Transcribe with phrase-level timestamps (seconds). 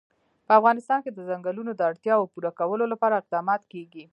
[0.45, 4.03] په افغانستان کې د ځنګلونه د اړتیاوو پوره کولو لپاره اقدامات کېږي.